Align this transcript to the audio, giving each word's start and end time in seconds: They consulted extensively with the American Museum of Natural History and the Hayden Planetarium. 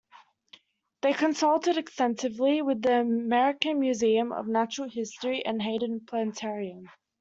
They 1.03 1.13
consulted 1.13 1.77
extensively 1.77 2.63
with 2.63 2.81
the 2.81 3.01
American 3.01 3.79
Museum 3.79 4.31
of 4.31 4.47
Natural 4.47 4.89
History 4.89 5.45
and 5.45 5.59
the 5.59 5.63
Hayden 5.65 6.01
Planetarium. 6.07 6.87